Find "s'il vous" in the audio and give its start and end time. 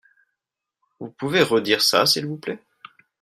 2.07-2.37